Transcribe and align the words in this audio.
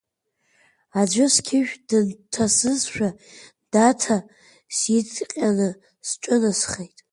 Аӡәы 0.99 1.25
сқьышә 1.33 1.75
дынҭасызшәа, 1.87 3.09
Даҭа 3.71 4.17
сидҟьаны 4.77 5.69
сҿынасхеит. 6.07 6.97